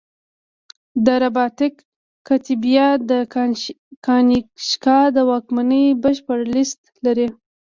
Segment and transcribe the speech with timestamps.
[1.05, 1.73] د رباطک
[2.27, 3.11] کتیبه د
[4.05, 7.27] کنیشکا د واکمنۍ بشپړه لېست لري